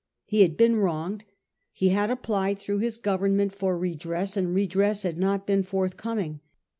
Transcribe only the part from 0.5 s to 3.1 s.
been wronged, he had applied through his